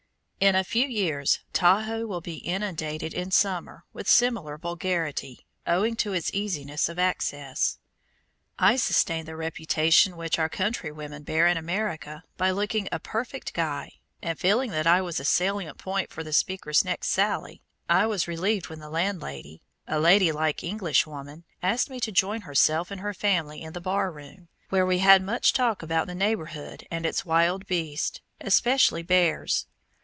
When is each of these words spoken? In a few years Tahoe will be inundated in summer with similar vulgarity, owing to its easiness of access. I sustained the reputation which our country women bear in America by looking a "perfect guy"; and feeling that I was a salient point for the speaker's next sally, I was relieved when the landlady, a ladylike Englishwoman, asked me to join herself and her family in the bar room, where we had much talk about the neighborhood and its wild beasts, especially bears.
In 0.43 0.55
a 0.55 0.63
few 0.63 0.87
years 0.87 1.37
Tahoe 1.53 2.07
will 2.07 2.19
be 2.19 2.37
inundated 2.37 3.13
in 3.13 3.29
summer 3.29 3.83
with 3.93 4.09
similar 4.09 4.57
vulgarity, 4.57 5.45
owing 5.67 5.95
to 5.97 6.13
its 6.13 6.33
easiness 6.33 6.89
of 6.89 6.97
access. 6.97 7.77
I 8.57 8.75
sustained 8.77 9.27
the 9.27 9.35
reputation 9.35 10.17
which 10.17 10.39
our 10.39 10.49
country 10.49 10.91
women 10.91 11.21
bear 11.21 11.45
in 11.45 11.57
America 11.57 12.23
by 12.37 12.49
looking 12.49 12.89
a 12.91 12.97
"perfect 12.97 13.53
guy"; 13.53 13.97
and 14.23 14.39
feeling 14.39 14.71
that 14.71 14.87
I 14.87 14.99
was 14.99 15.19
a 15.19 15.25
salient 15.25 15.77
point 15.77 16.09
for 16.11 16.23
the 16.23 16.33
speaker's 16.33 16.83
next 16.83 17.09
sally, 17.09 17.61
I 17.87 18.07
was 18.07 18.27
relieved 18.27 18.67
when 18.67 18.79
the 18.79 18.89
landlady, 18.89 19.61
a 19.85 19.99
ladylike 19.99 20.63
Englishwoman, 20.63 21.43
asked 21.61 21.87
me 21.91 21.99
to 21.99 22.11
join 22.11 22.41
herself 22.41 22.89
and 22.89 23.01
her 23.01 23.13
family 23.13 23.61
in 23.61 23.73
the 23.73 23.79
bar 23.79 24.09
room, 24.11 24.47
where 24.69 24.87
we 24.87 24.97
had 24.97 25.21
much 25.21 25.53
talk 25.53 25.83
about 25.83 26.07
the 26.07 26.15
neighborhood 26.15 26.87
and 26.89 27.05
its 27.05 27.25
wild 27.27 27.67
beasts, 27.67 28.21
especially 28.39 29.03
bears. 29.03 29.67